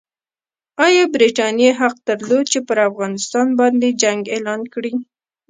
[0.85, 4.93] ایا برټانیې حق درلود چې پر افغانستان باندې جنګ اعلان کړي؟